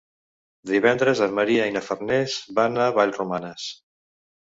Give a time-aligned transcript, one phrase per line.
[0.69, 3.67] Divendres en Maria i na Farners van a Vallromanes.